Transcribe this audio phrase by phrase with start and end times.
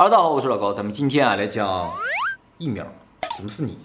[0.00, 1.92] 哈喽，大家好，我是老高，咱们今天啊来讲
[2.56, 2.86] 疫苗。
[3.36, 3.76] 怎么是你？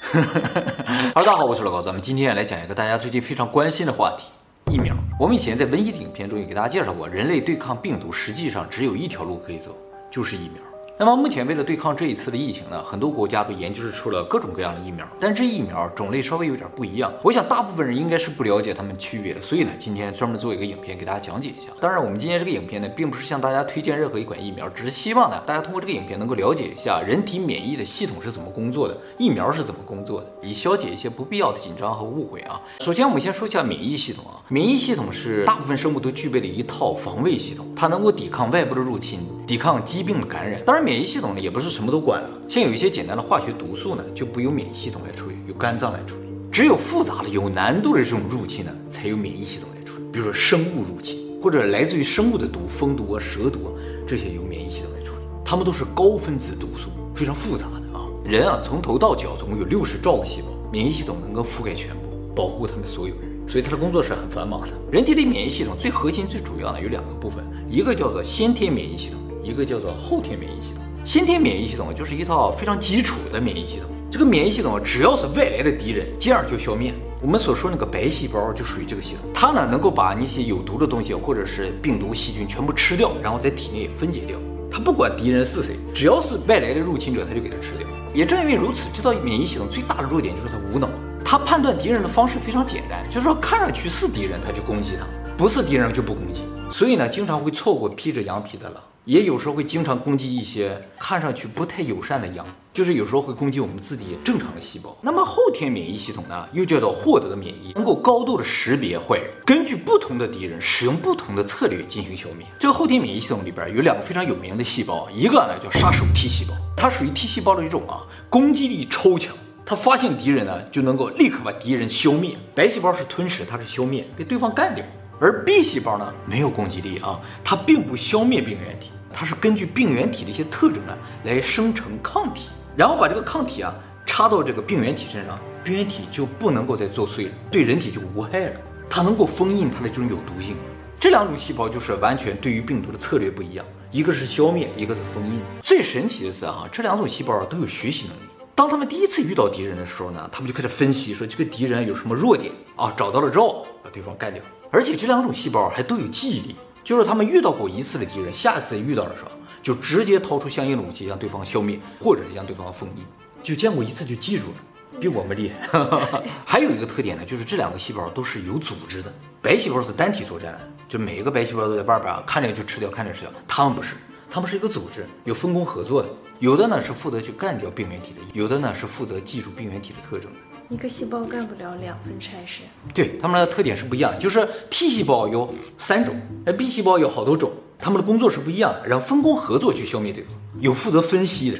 [0.00, 4.30] 哈喽，大家好，我是老高，咱们今天啊来讲一个大家最近非常关心的话题——
[4.72, 4.96] 疫苗。
[5.20, 9.76] 我们以前在瘟疫的影片中也给大家介绍过，人类对抗病毒实际上只有一条路可以走，
[10.10, 10.62] 就是疫苗。
[11.00, 17.12] 那么目前为了对抗这一次的疫情呢，很多国家都研究出了各种各样的疫苗，但这疫苗种类稍微有点不一样。
[17.22, 21.68] 我想大部分人应该是不了解它们区别的，所以呢，今天专门做一个影片给大家讲解一下。
[21.80, 32.60] 当然，我们今天这个影片呢，并不是向大家推荐任何一款疫苗，只是希望呢，大家通过这个影片能够了解一下人体免疫的系统是怎么工作的，疫苗是怎么工作的，以消解一些不必要的紧张和误会啊。
[32.80, 40.60] 首先，我们先说一下免疫系统啊，免疫系统是大部分生物都具备的一套防卫系统，它能够抵抗外部的入侵，抵抗疾病的感染。
[40.64, 41.68] 当然，免疫系统呢，也不是。
[41.68, 46.28] 什么都管了，像有一些简单的化学毒素呢，就不由免疫系统来处理，由肝脏来处理。
[46.50, 50.04] 只有复杂的、有难度的这种入侵呢，才由免疫系统来处理。
[50.10, 53.70] 比如说生物入侵，或者来自于生物的毒，蜂毒啊、蛇毒啊，
[54.06, 55.18] 这些由免疫系统来处理。
[55.44, 58.08] 它们都是高分子毒素，非常复杂的啊。
[58.24, 63.28] 人啊，从头到脚总共有六十兆个细胞，免疫系统能够覆盖全部，保护他们所有人。
[63.46, 64.68] 所以他的工作是很繁忙的。
[64.90, 70.82] 人体的免疫系统最核心、最主要的有两个部分，一个叫做先天免疫系统，一个叫做后天免疫系统。
[71.04, 73.88] 先天免疫系统就是一套非常基础的免疫系统。
[74.10, 76.92] 这个免疫系统只要是外来的敌人，进而就消灭。
[77.20, 84.38] 我们所说那个白细胞就属于这个系统，它呢能够把那些有毒的东西或者是病毒细菌全部吃掉，然后在体内分解掉。
[84.70, 87.86] 它不管敌人是谁，只要是外来的入侵者，它就给它吃掉。
[88.14, 90.88] 也正因为如此，这套免疫系统最大的弱点就是它无脑。
[91.24, 95.04] 它判断敌人的方式非常简单，就是说看上去是敌人，它就攻击它；
[95.36, 96.42] 不是敌人就不攻击。
[96.70, 98.82] 所以呢，经常会错过披着羊皮的狼。
[99.08, 104.94] 也有时候会经常攻击一些看上去不太友善的羊，就是有时候会攻击我们自己正常的细胞。
[105.00, 112.46] 那么后天免疫系统呢，又叫做获得免疫，能够高度的识别坏人，根据不同的敌人使用不同的策略进行消灭。
[112.58, 119.34] 这个后天免疫系统里边有两个非常有名的细胞，一个呢叫杀手 T 细胞，它属于 T 细胞的一种啊，攻击力超强，
[119.64, 122.36] 它发现敌人呢就能够立刻把敌人消灭。
[122.54, 124.84] 白细胞是吞噬，它是消灭，给对方干掉。
[125.18, 128.90] 而 B 细胞呢没有攻击力啊，它并不消灭病原体。
[129.12, 133.74] 它是根据病原体的一些特征呢，来生成抗体，然后把这个抗体啊
[134.06, 138.60] 插到这个病原体身上，病原体就不能够再作祟了，对人体就无害了。
[138.90, 140.56] 它能够封印它的这种有毒性。
[140.98, 145.40] 这两种细胞就是完全对于病毒的策略不一样，一个是消灭，一个是封印。
[145.62, 148.20] 最神奇的是啊，这两种细胞都有学习能力。
[148.54, 154.42] 当他们第一次遇到敌人的时候呢，他们就开始分析说这个敌人有什么弱点啊，找到了之后，把对方干掉。
[154.70, 156.56] 而且这两种细胞还都有记忆力。
[156.88, 159.30] 就是他们遇到过一次的敌人，下次遇到的时候，
[159.62, 163.04] 就直接掏出相应的武器将对方消灭，或者是将对方封印。
[163.42, 165.68] 就见过一次就记住了，比我们厉害。
[166.46, 169.12] 还有一个特点呢，就是这两个细胞都是有组织的。
[169.42, 173.30] 白细胞是单体作战，就每一个白细胞都在外边看着就吃掉，看着吃掉。
[173.46, 173.94] 他们不是，
[174.30, 176.08] 他们是一个组织，有分工合作的。
[176.38, 180.30] 有的呢是负责去干掉病原体的，有的呢是负责记住病原体的特征。
[180.70, 182.60] 一个细胞干不了两份差事，
[182.92, 186.14] 对，它们的特点是不一样，就是 T 细胞有三种，
[186.44, 190.34] 而 B 细胞有好多种，它们的工作是不一样的，然后分工合作去消灭对方。
[190.60, 191.58] 有负责分析的，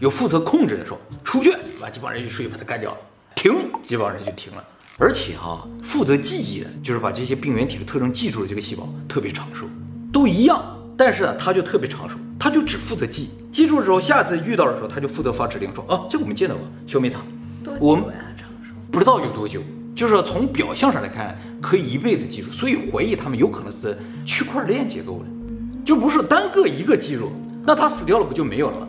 [0.00, 2.96] 有负责控制的，说出去把这帮人一睡把它干掉了，
[3.34, 4.64] 停，这帮人就停了。
[4.96, 9.66] 而且哈，负责记忆的，就是把这些病原体的特征记住了，这个细胞特别长寿，
[10.10, 10.64] 都一样，
[10.96, 17.20] 但是呢，它就特别长寿，它就只负责记，记住之后，下次遇到的时候，它就负责发指令说，啊，这个我们见到过，消灭它。
[17.80, 18.04] 我们
[18.90, 19.60] 不知道有多久，
[19.94, 25.26] 就是从表象上来看，可以一辈子记住，所以怀疑他们有可能是区块链结构的，
[25.84, 27.30] 就不是单个一个记住，
[27.64, 28.88] 那他死掉了不就没有了吗？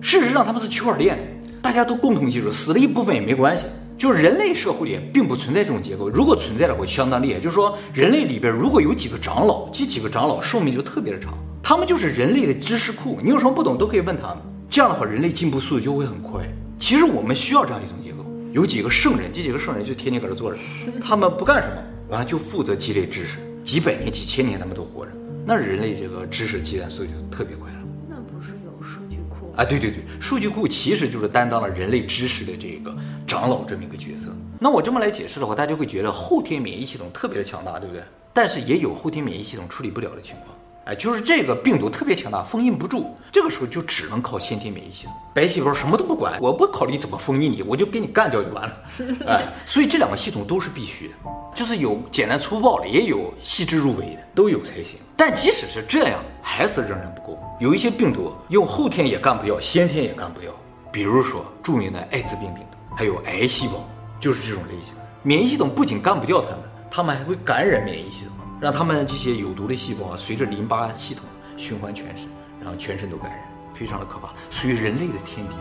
[0.00, 1.18] 事实上他们是区块链，
[1.60, 3.66] 大家都共同记住，死了一部分也没关系。
[3.98, 7.38] 就是人类社会里并不存在这种结构，如果存在的话，相当厉害。
[7.38, 16.42] 就是说人类里边如果有几个长老，这几个长老寿命就特别的长，他们就是人类的知识库，你有什么不懂都可以问他们，这样的话人类进步速度就会很快。
[16.80, 18.11] 其实我们需要这样一种结构，
[18.52, 20.58] 有几个圣人，这几个圣人就天天搁这坐着，
[21.02, 25.12] 他们不干什么，完了就负责积累知识，几百年、几千年他们都活着，
[25.46, 27.78] 那人类这个知识积攒速度就特别快了。
[28.06, 29.64] 那不是有数据库啊？
[29.64, 32.94] 对对对，数据库其实就是担当了人类知识的这个
[33.26, 34.28] 长老这么一个角色。
[34.60, 38.04] 那我这么来解释的话，大家会觉得后天免疫系统特别的强大，对不对？
[38.34, 40.54] 但是也有后天免疫系统处理不了的情况。
[40.84, 45.14] 哎，就是这个病毒特别强大，封印不住，这个时候就只能靠先天免疫系统。
[45.32, 48.76] 白细胞什么都不管，我不考虑怎么封印你，我就给你干掉就完了。
[49.28, 51.14] 哎，所以这两个系统都是必须的，
[51.54, 54.98] 就是有简单粗暴的，也有细致入微的，都有才行。
[55.16, 57.38] 但即使是这样，还是仍然不够。
[57.60, 60.50] 有一些病毒用后天也干不掉，先天也干不掉。
[60.90, 63.88] 比如说著名的艾滋病病毒，还有癌细胞，
[64.18, 64.94] 就是这种类型。
[65.22, 66.58] 免疫系统不仅干不掉它们，
[66.90, 68.32] 它们还会感染免疫系统。
[68.62, 71.24] 让他们这些有毒的细胞啊，随着淋巴系统
[71.56, 72.28] 循环全身，
[72.60, 73.40] 然后全身都感染，
[73.74, 75.56] 非常的可怕，属于人类的天敌。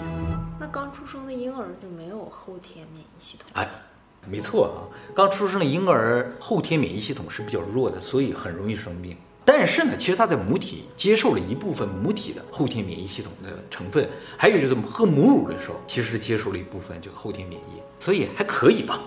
[0.60, 3.48] 那刚出生的婴儿就没有后天免疫系统？
[3.54, 3.68] 哎，
[4.28, 9.18] 没错啊，刚出生的婴儿后天免疫系统是比较弱的，所以很容易生病。
[9.44, 14.08] 但是呢，其实他在母体接受了一部分母体的后天免疫系统的成分，
[14.38, 19.00] 还有就是喝母乳的时候，其实接受了一部分这个后天免疫，所以还可以吧，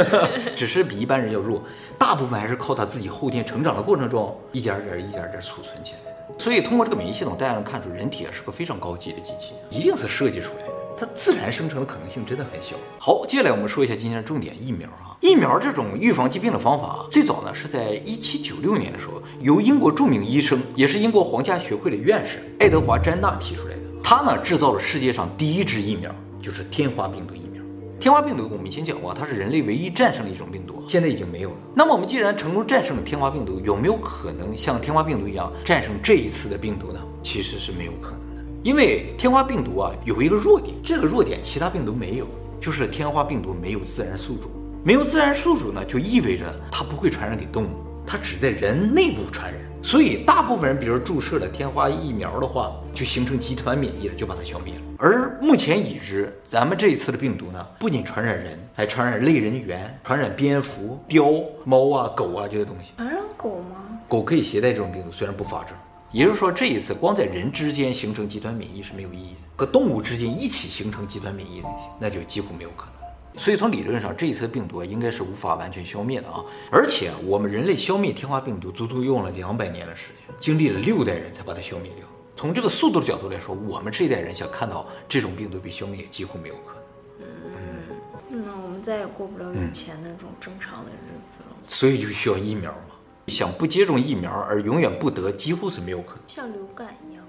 [0.56, 1.62] 只是比一般人要弱。
[1.98, 6.34] 大部分还是靠他自己后天成长的过程中，一点点、一点点储存起来的。
[6.38, 12.76] 所以通过这个免疫系统，大家能看出人体啊是个非常高级的机器，一定是设计出来的，它自然生成的可能性真的很小。
[12.98, 15.16] 好，接下来我们说一下今天的重点疫苗啊。
[15.20, 23.80] 疫苗这种预防疾病的方法，最早呢是在一七九六年的时候，由英国著名医生，也是英国皇家学会的院士爱德华·詹纳提出来的。
[24.02, 27.62] 他呢制造了世界上第一支疫苗，就是天花病毒疫苗。
[27.98, 31.56] 天花病毒我们以前讲过，它是人类唯一战胜的一种病毒，现在已经没有了。
[31.74, 37.00] 那么我们既然成功战胜了天花病毒，有没有可能像天花病毒一样战胜这一次的病毒呢？
[37.22, 38.20] 其实是没有可能，
[38.64, 42.26] 因为天花病毒啊有一个弱点，这个弱点其他病毒没有，
[42.58, 44.50] 就是天花病毒没有自然宿主。
[44.82, 47.68] 没有自然宿主呢，就意味着它不会传染给动物，
[48.06, 49.60] 它只在人内部传染。
[49.82, 54.80] 所以大部分人，比如注射了天花疫苗的话，就形成集团免疫了，就把它消灭了。
[54.96, 62.92] 而目前已知，咱们这一次的病毒呢，不仅传染人，还传染类人猿，传染蝙蝠、貂、猫啊、狗啊这些东西。
[62.96, 64.00] 传染狗吗？
[64.08, 65.76] 狗可以携带这种病毒，虽然不发症。
[66.14, 71.68] 也就是说，这一次光在人之间形成集团免疫是没有意义的，和动物之间一起形成集团免疫的，
[71.98, 72.94] 那就几乎没有可能。
[73.36, 76.40] 所以从理论上，这一次病毒应该是无法完全消灭的啊！
[76.70, 82.06] 而且我们人类消灭天花病毒，足足用了两百年的时间，经历了六代人才把它消灭掉。
[82.36, 87.26] 从这个速度的角度来说，我们这一代人想看到这种病毒被消灭，也几乎没有可能。
[88.30, 91.56] 嗯，那我们再也过不了以前那种正常的日子了。
[91.66, 92.93] 所以就需要疫苗嘛。
[93.28, 96.18] 想不接种疫苗而永远不得，几乎是没有可能。
[96.26, 97.24] 像流感一样。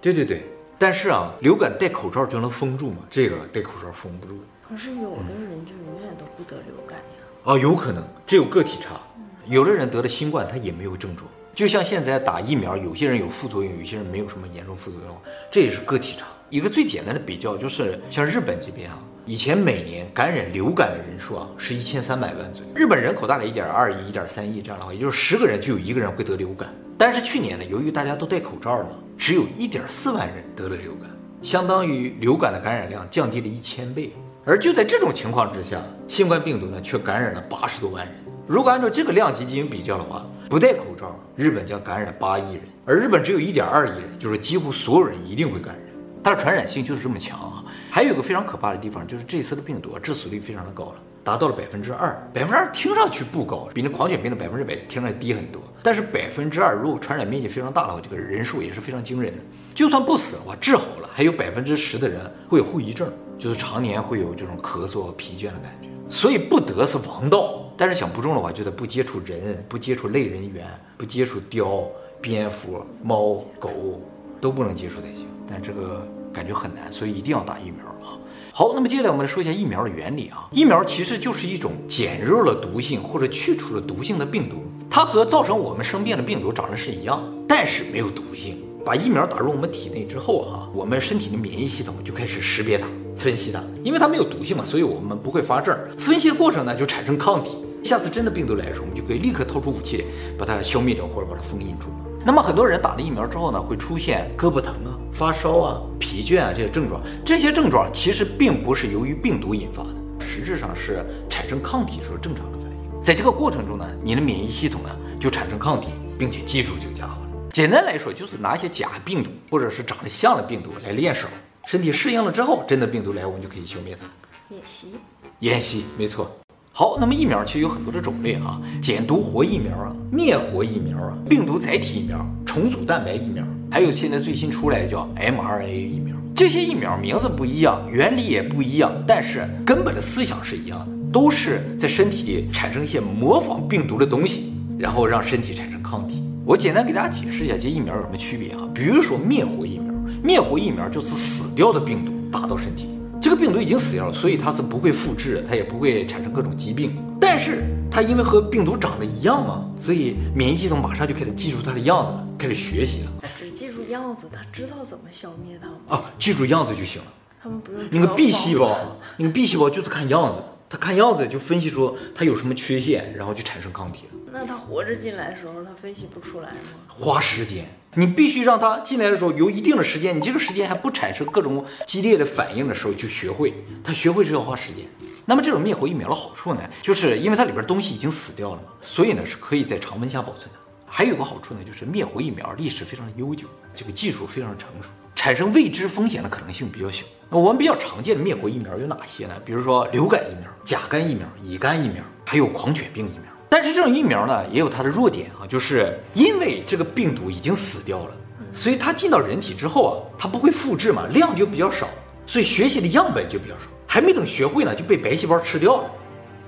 [0.00, 0.44] 对对对，
[0.78, 2.98] 但是啊，流感戴口罩就能封住吗？
[3.10, 4.38] 这个戴口罩封不住。
[4.66, 7.24] 可是有的人就永远都不得流感呀？
[7.44, 9.00] 哦，有可能，这有个体差。
[9.46, 11.28] 有的人得了新冠，他也没有症状。
[11.54, 15.16] 就像现在打疫苗，有些人有副作用，有些人没有什么严重副作用，
[15.50, 16.26] 这也是个体差。
[16.50, 22.70] 一个最简单的比较就是，像日本这边啊，以前每年感染流感的人数啊是一千三百万左右。
[22.74, 26.68] 日本人口大概一点二亿、一点三亿这样的话，也就是十个人就有一个人会得流感。
[26.98, 31.08] 但是去年呢，由于大家都戴口罩呢，只有一点四万人得了流感，
[31.40, 34.12] 相当于流感的感染量降低了一千倍。
[34.44, 38.14] 而就在这种情况之下，新冠病毒呢却感染了八十多万人。
[38.46, 45.82] 如果按照这个量级进行比较的话，不戴口罩，日本将感染八亿人，而日本只有一点二亿人，就是几乎所有人一定会感染。
[46.22, 47.53] 它的传染性就是这么强！
[47.94, 52.12] 还有一个非常可怕的地方，就是这次的病毒致死率非常的高了，达到了百分之二。
[52.34, 55.62] 百分之二听上去不高，比那狂犬病的百分之百听上去低很多。
[55.80, 59.40] 但是百分之二如果传染面积非常大的话，这个人数也是非常惊人的。
[59.76, 63.08] 就算不死的话，治好了，还有百分之十的人会有后遗症。
[63.38, 67.64] 就是常年会有这种咳嗽、疲倦的感觉，所以不得是王道。
[67.76, 70.66] 但是想不中的话，就得不接触人，不接触类人猿，
[70.98, 71.84] 不接触貂、
[72.20, 74.00] 蝙蝠、猫、狗，
[74.40, 75.28] 都不能接触才行。
[75.48, 78.18] 但这个感觉很难，所以一定要打疫苗啊。
[78.52, 80.48] 好，那么接下来我们来说一下疫苗的原理啊。
[80.50, 84.56] 疫苗其实就是一种减弱了毒性或者去除了毒性的病毒，
[84.90, 88.58] 它和造成我们生病的病毒长得是一样，但是没有毒性。
[88.84, 92.86] 把疫苗打入我们体内之后啊，我们身体的免疫系统就开始识别它。
[93.16, 95.76] 分析它，因为它没有毒性嘛，所以我们不会发症。
[95.98, 97.56] 分析的过程呢，就产生抗体。
[97.82, 100.04] 下次真的病毒来的时候，我们就可以立刻掏出武器，
[100.38, 101.86] 把它消灭掉或者把它封印住。
[102.26, 107.02] 那么很多人打了疫苗之后呢，会出现胳膊疼啊、发烧啊、疲倦啊这些症状。
[107.22, 109.90] 这些症状其实并不是由于病毒引发的，
[110.26, 113.02] 实质上是产生抗体时候正常的反应。
[113.02, 114.88] 在这个过程中呢，你的免疫系统呢
[115.20, 115.88] 就产生抗体，
[116.18, 117.28] 并且记住这个家伙了。
[117.52, 121.28] 简单来说，就是拿一些假病毒或者是长得像的病毒来练手。
[121.66, 124.08] 身体适应了之后，真的病毒来，我们就可以消灭它。
[124.54, 124.94] 演习，
[125.40, 126.30] 演习，没错。
[126.76, 136.16] 好，那么疫苗其实有很多的种类啊，减毒活疫苗啊，灭活疫苗啊，病毒载体疫苗，重组蛋白疫苗，还有现在最新出来的叫 mRNA 疫苗。
[136.34, 146.24] 这些疫苗名字不一样，原理也不一样，但是根本的思想是一样的，都是在身体里产生一些模仿病毒的东西，然后让身体产生抗体。
[146.44, 148.68] 我简单给大家解释一下这疫苗有什么区别啊？
[148.74, 149.94] 比如说灭活疫苗。
[150.24, 157.02] 灭活疫苗就是死掉的病毒打到身体里，这个病毒已经死掉了，所以它是不会复制，它也不会产生各种疾病。
[157.18, 163.12] 但是它因为和病毒长得一样嘛，所以免疫系统马上就开始记住它的样子了，开始学习了。
[163.34, 165.74] 只记住样子，它知道怎么消灭它吗？
[165.88, 167.08] 啊，记住样子就行了。
[167.42, 167.80] 他们不用。
[167.90, 168.76] 那个 B 细胞，
[169.16, 174.18] 那个 B 细胞就是看样子，它看样子就分析出它有什么缺陷，然后就产生抗体了。
[174.30, 176.56] 那它活着进来的时候，它分析不出来吗？
[176.88, 177.64] 花时间。
[177.94, 183.54] 你必须让它进来的时候有一定的时间，你这个时间还不产生各种激烈的反应的时候就学会。
[183.82, 184.84] 它学会是要花时间。
[185.26, 190.58] 那么这种灭活疫苗的好处呢，就是因为它里边东西已经死掉了嘛，所以呢是可以在常温下保存的。
[190.86, 197.04] 还有个好处呢，就是灭活疫苗历史非常的悠久，这个技术非常成熟，产生未知风险的可能性比较小。
[197.30, 199.34] 那我们比较常见的灭活疫苗有哪些呢？
[199.44, 203.33] 比如说流感疫苗、甲肝疫苗、乙肝疫苗，还有狂犬病疫苗。
[203.54, 208.10] 但是这种疫苗呢，也有它的弱点啊，就是因为这个病毒已经死掉了，
[208.52, 211.86] 所以它进到人体之后啊，它不会复制嘛，量就比较少，
[212.26, 213.66] 所以学习的样本就比较少。
[213.86, 215.90] 还没等学会呢，就被白细胞吃掉了。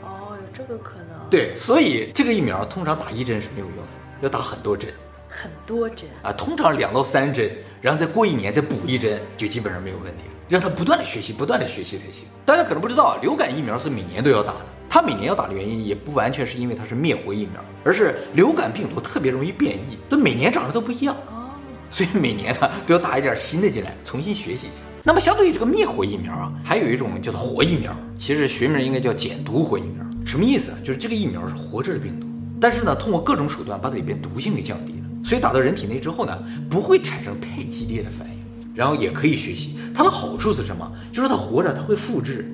[0.02, 1.30] 哦，有这个可能。
[1.30, 3.82] 对，所以这个疫苗通常打一针是没有用的，
[4.22, 4.90] 要打很多针。
[5.28, 7.48] 很多针啊，通常两到三针，
[7.80, 10.34] 然后再过一年再补一针，就基本上没有问题了。
[10.48, 12.24] 让它不断的学习，不断的学习才行。
[12.44, 14.66] 大家可能不知道，流感疫苗是每年都要打的。
[14.88, 21.14] 它每年要打的原因，也不完全是因为它是灭活疫苗，而是流感病毒特别容易变异，它每年长得都不一样。
[21.28, 21.50] 哦，
[21.90, 24.82] 所以每年它都要打一点新的进来，重新学习一下。
[25.02, 30.04] 那么相对于这个灭活疫苗啊，还有一种叫做活疫苗，其实学名应该叫减毒活疫苗。
[30.24, 30.78] 什么意思啊？
[30.82, 32.26] 就是这个疫苗是活着的病毒，
[32.60, 36.36] 但是呢，通过各种手段把它里边毒性给降低了，所以打到人体内之后呢，
[36.68, 38.34] 不会产生太激烈的反应，
[38.74, 39.78] 然后也可以学习。
[39.94, 40.90] 它的好处是什么？
[41.12, 42.44] 就是它活着，它会复制，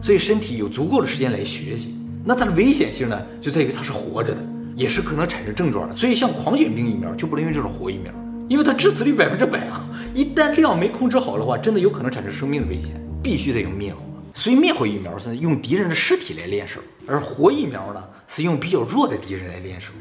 [0.00, 1.94] 所以身体有足够的时间来学习。
[2.24, 5.96] 那它的危险性呢，就在于它是活着的，也是可能产生症状的。
[5.96, 8.12] 所以像狂犬病疫苗就不能用这种活疫苗。
[8.48, 14.00] 因为它致死率百分之百啊，一旦量没控制好的话，真的有可能产生生命的危险，必须得用灭活。
[14.34, 19.92] 所以灭活疫苗是用敌人的尸体来练手，而活疫苗呢是用比较弱的敌人来练手，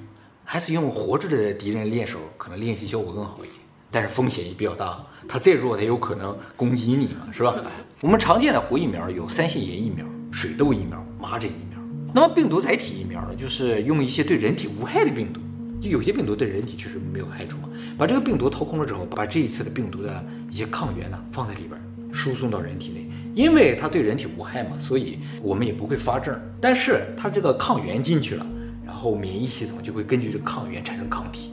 [0.45, 3.53] 还是用活着的敌人练手，可能练习效果更好一点，
[3.89, 7.55] 但是风险也比较大，它再弱，它有可能攻击你嘛，是吧？
[8.01, 11.79] 我们常见的活疫苗有三腺炎疫苗、水痘疫苗、麻疹疫苗。
[12.13, 15.41] 那么病毒载体疫苗呢，就是用一些对人体无害的病毒。
[15.79, 21.79] 就有些病毒对人体确实没有害处嘛，把这个病毒掏空了之后，把这一次的病毒的一些抗原呢放在里边，
[22.11, 26.35] 输送到人体内，因为它对人体无害嘛，所以我们也不会发症。
[26.59, 28.45] 但是它这个抗原进去了，
[28.83, 31.51] 然后免疫系统就会根据这个抗原产生抗体，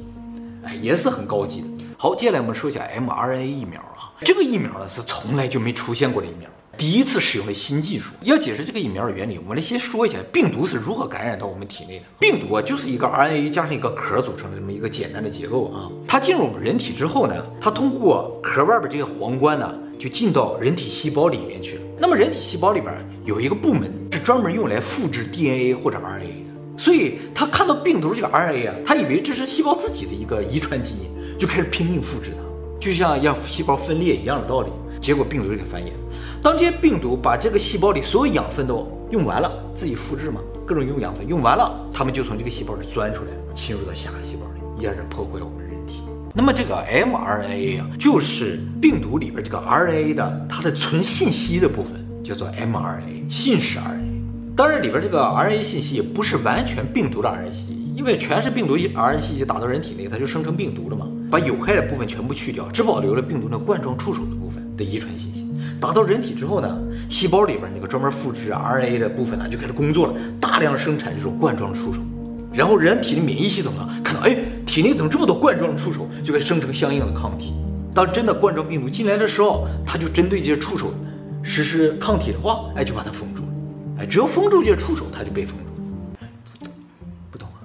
[0.62, 1.66] 哎，也是很高级的。
[1.96, 6.48] 好，接下来我们说一下 mRNA 疫苗啊，这个疫苗呢是从来就没出现过的疫苗。
[6.76, 12.04] 第一次使用了新技术，要解释这个疫苗的原理，我们来先说一下病毒是如何感染到我们体内的。
[12.18, 15.88] 病毒啊，就是一个 RNA 加上一个壳组成的这么一个简单的结构啊。
[16.08, 21.82] 它进入我们人体之后呢，它通过壳外边这个皇冠呢，就进到人体细胞里面去了。
[22.00, 22.92] 那么人体细胞里边
[23.24, 32.42] 有一个部门是专门用来复制 DNA 或者 RNA 的，所以它看到病毒这个 RNA 啊，它以为这是细胞自己的一个遗传基因，就开始拼命复制它，
[32.80, 34.70] 就像让细胞分裂一样的道理。
[35.00, 35.90] 结果病毒就给繁衍。
[36.42, 46.02] 当这些病毒把这个细胞里所有养分都用完了，自己复制嘛，各种用养分用完了，它们就从这个细胞里钻出来，侵入到下个细胞里，一点点破坏我们人体。
[46.34, 51.92] 那么这个 mRNA 啊，就是病毒里边这个 RNA 的它的存信息的部分，
[52.24, 54.54] 叫做 mRNA，信使 RNA。
[54.56, 65.44] 当然里边这个 RNA 信息也不是完全病毒的 RNA 信息，因为全是病毒 RNA 信息打到人体内，它就生成病毒了嘛，把有害的部分全部去掉，只保留了病毒的冠状触手的部分的遗传信息。
[65.80, 71.98] 打到人体之后呢，细胞里边那个专门复制 RNA 的部分呢，就开始工作了，大量生产这种冠状的触手。
[72.52, 77.52] 然后人体的免疫系统呢，看到哎，体内怎么这么多冠状的触手，就会生成相应的抗体。
[77.92, 80.94] 当真的冠状病毒进来的时候，它就针对这些触手
[81.42, 83.48] 实施抗体的话，哎，就把它封住了。
[83.98, 85.72] 哎，只要封住这些触手，它就被封住。
[86.52, 86.72] 不懂，
[87.32, 87.58] 不懂啊？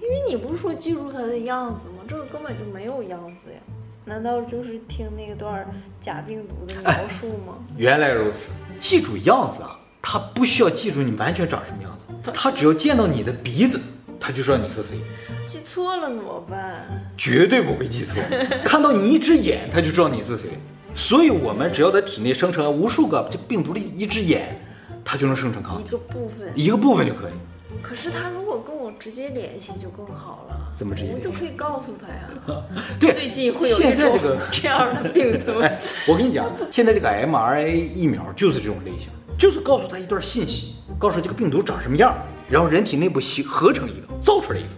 [0.00, 2.08] 因为你不是说记住它的样子吗？
[2.08, 3.58] 这个根本就没有样子呀。
[4.04, 5.64] 难道就是听那段
[6.00, 7.54] 假病毒的描述吗？
[7.70, 13.80] 哎， 原来如此，记住样子啊，他不需要记住你完全长什么样子，他只要见到你的鼻子，
[14.18, 14.98] 他就知道你是谁。
[15.46, 16.84] 记错了怎么办？
[17.16, 18.20] 绝对不会记错，
[18.64, 20.50] 看到你一只眼，他就知道你是谁。
[20.94, 24.60] 所以，我们只要在体内生成无数个这病毒的一只眼，
[25.04, 25.88] 它就能生成抗体。
[25.88, 27.32] 一个部分，一个部分就可以。
[27.80, 30.56] 可是他如果跟我直接联系就更好了。
[30.74, 31.12] 怎么直接？
[31.14, 32.62] 我就可以告诉他呀。
[32.98, 35.58] 对，最近会有现在这个 这样的病毒。
[35.62, 42.16] 哎，我跟你讲，现在这个 mRNA 疫苗就是这种类型，就是告诉他一段信息，告诉这个病毒长什么样，
[42.48, 44.68] 然后人体内部合成一个，造出来一个，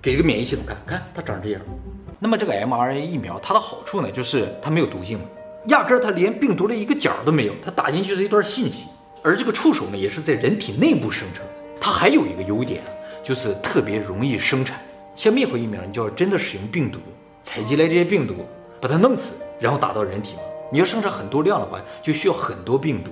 [0.00, 1.60] 给这个免疫系统看看它长这样。
[2.18, 5.18] 那么这个 mRNA 疫苗它的好处呢，就是它没有毒性，
[5.66, 8.88] 压根儿它连病毒的一个角都没有，它打进去是一段信息，
[9.22, 11.52] 而这个触手呢，也是在人体内部生成的。
[11.80, 12.82] 它还有一个优点，
[13.22, 14.78] 就是特别容易生产。
[15.16, 16.98] 像灭活疫苗，你就要真的使用病毒，
[17.42, 18.46] 采集来这些病毒，
[18.80, 20.36] 把它弄死，然后打到人体。
[20.70, 23.10] 你要生产很多量的话，就需要很多病毒。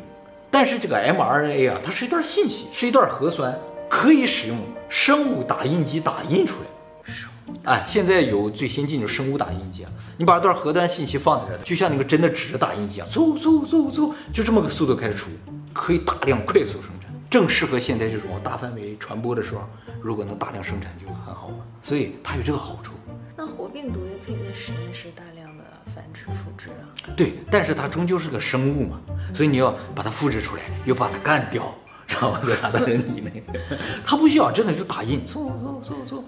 [0.50, 3.58] 但是这个 mRNA 啊，它是一段信息，是一段核酸，
[3.88, 4.56] 可以使用
[4.88, 7.12] 生物打印机打印出来。
[7.12, 15.28] 生物哎，现在有最先进的生物打印机啊，你把一段核端信息放在这儿，就像那个真的纸打印机一样，嗖嗖嗖嗖，就这么个速度开始出，
[15.74, 16.97] 可以大量快速生产，
[17.30, 19.68] 正适合现在这种大范围传播的时候，
[20.00, 21.54] 如果能大量生产就很好了。
[21.82, 22.92] 所以它有这个好处。
[23.36, 27.14] 那活病毒也可以在实验室大量的繁殖复制啊。
[27.16, 29.00] 对，但是它终究是个生物嘛，
[29.34, 31.74] 所以你要把它复制出来，又把它干掉。
[32.08, 33.44] 然后在他的人体内，
[34.02, 36.22] 它不需要真的就打印，嗖嗖嗖嗖，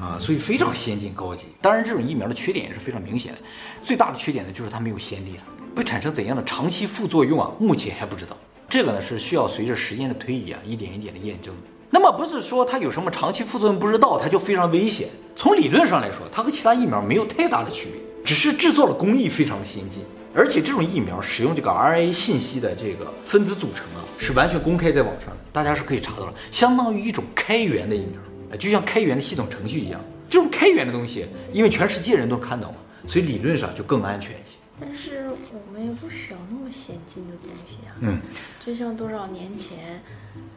[0.00, 1.48] 啊，所以非常先进高级。
[1.60, 3.38] 当然，这种疫苗的缺点也是非常明显的，
[3.82, 5.42] 最大的缺点呢就是它没有先例了，
[5.74, 7.50] 会产生怎样的长期副作用啊？
[7.58, 8.36] 目前还不知道，
[8.68, 11.54] 这个呢是需要随着时间的推移啊，一点一点的验证。
[11.88, 15.08] 那么不是说它有什么长期副作用不知道，它就非常危险。
[15.34, 20.02] 从理论上来说，它和其他疫苗没有太大的区别，只是制作的工艺非常的先进。
[20.34, 28.20] 而且这种疫苗使用这个 RNA 信息的这个分子组成啊，是完全公开在网上的，大家是可以查到的，相当于一种开源的疫苗，
[28.52, 29.98] 哎，就像开源的系统程序一样。
[30.28, 34.58] 这种开源的东西，因为全世界人都看到嘛，所以理论上就更安全一些。
[34.78, 35.17] 但是
[35.88, 37.96] 也不需要那么先进的东西啊。
[38.00, 38.20] 嗯，
[38.64, 40.02] 就像多少年前，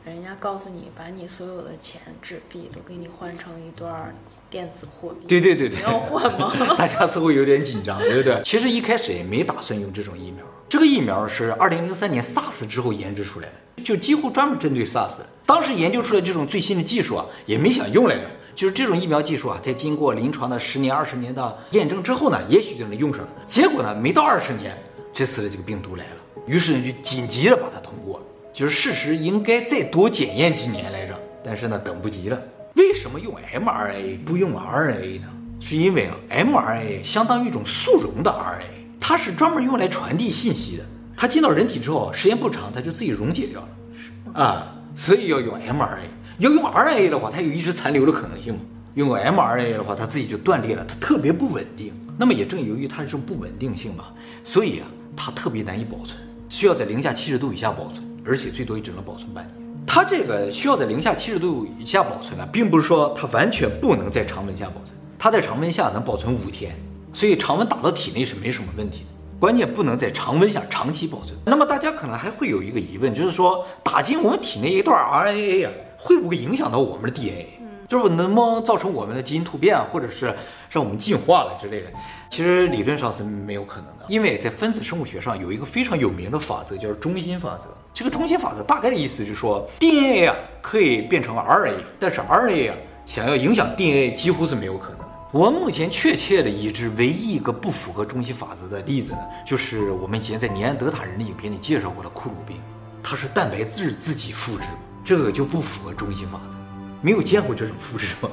[0.05, 4.13] 人家告诉你，把你所有的钱纸币都给你换成一段
[4.49, 5.25] 电子货币。
[5.27, 6.53] 对对对对，你要换吗？
[6.77, 8.41] 大家似乎有点紧张，对不对？
[8.43, 10.45] 其实一开始也没打算用这种疫苗。
[10.69, 15.17] 这个疫苗是二零零三年 SARS 之后研制出来的，就几乎专门针对 SARS。
[15.45, 18.25] 当时研究出来这种最新的技术啊，也没想用来着。
[18.53, 23.29] 就是这种疫苗技术啊，在经过临床的十年、二十年的验证之后呢，也许就能用上了。
[23.45, 24.77] 结果呢，没到二十年，
[25.13, 28.25] 这次的这个病毒来了，于是呢就紧急的把它通过了。
[28.53, 32.41] 就是事实应该再多检验几年来着，但是呢等不及了。
[32.75, 35.27] 为什么用 mRNA 不用 RNA 呢？
[35.59, 40.83] 是因为啊，mRNA 相当于一种速溶的 RNA，它是专门用来传递信息的。
[41.15, 44.41] 它进到人体之后，时间不长，它就自己溶解掉了。
[44.41, 46.09] 啊，所以要用 mRNA。
[46.39, 48.61] 要用 RNA 的话，它有一直残留的可能性嘛。
[48.95, 51.93] 用 mRNA 的话，它自己就断裂了，它特别不稳定。
[52.17, 54.05] 那么也正由于它这种不稳定性嘛，
[54.43, 56.17] 所以啊，它特别难以保存，
[56.49, 59.55] 需要在零下七十度以下保存，而且最多也只能保存半年。
[59.85, 66.75] 它这个需要在零下七十度以下保存呢，并不是说它完全不能在常温下保存，它在常温下能保存五天，
[67.13, 69.05] 所以常温打到体内是没什么问题的。
[69.39, 71.35] 关键不能在常温下长期保存。
[71.45, 75.71] 那么大家可能还会有一个疑问，就是说打进我们体内一段 RNA 啊。
[76.03, 77.45] 会不会影响到我们的 DNA？
[77.87, 80.33] 就是能不能造成我们的基因突变啊，或者是
[80.71, 81.87] 让我们进化了之类的？
[82.29, 87.65] 其实理论上是没有可能的，因为在分子生物学上有一个非常有名的法则，叫中心法则。
[87.93, 95.05] 这个中心法则大概的意思就是说，DNA 啊可以变成 RNA，但是 RNA 啊想要影响 DNA 几乎是没有可能的。
[95.33, 102.55] 我们目前确切的已知唯一一个不符合中心法则的例子呢，就是我们以前在尼安德塔人的影片里介绍过的库鲁病，
[103.03, 104.63] 它是蛋白质自己复制。
[105.03, 106.55] 这个就不符合中心法则，
[107.01, 108.29] 没有见过这种复制吗？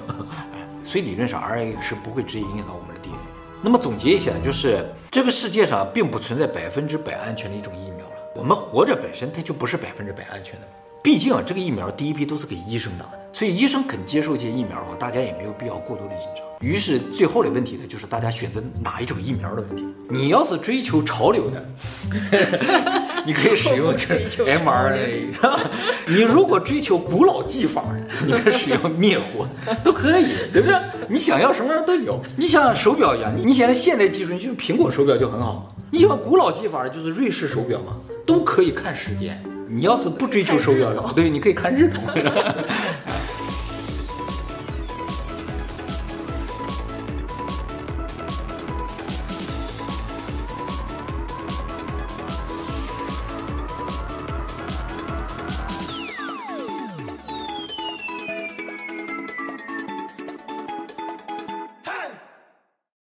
[0.89, 3.21] 所以理论上 RNA 是不会直接影响到我们的 DNA。
[3.61, 8.15] 那么总结一下，就是这个世界上并不存在百分之百安全的一种疫苗了。
[8.35, 10.67] 我们活着本身它就不是百分之百安全的，
[11.03, 16.48] 毕竟啊，这个疫苗第一批都是给医生打的，所以医生肯接受这些疫苗的话，大家也没有必要过多的紧张。
[16.61, 19.87] 于是最后的问题呢，就是大家选择哪一种疫苗的问题。
[20.11, 21.69] 你要是追求潮流的，
[23.25, 24.17] 你可以使用 这
[24.57, 25.27] mRNA；
[26.09, 29.47] 你如果追求古老技法的，你可以使用灭活，
[29.85, 30.77] 都可以，对不对？
[31.09, 32.21] 你想要什么样都有。
[32.37, 35.63] 你像手表一样，你现在现代技术，你就用苹果手表就很好嘛。
[35.91, 37.93] 你喜欢古老技法的，就是瑞士手表嘛，
[38.27, 39.41] 都可以看时间。
[39.71, 42.01] 你要是不追求手表的话，对，你可以看日头。